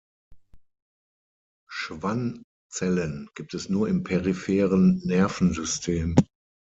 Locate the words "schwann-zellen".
1.69-3.29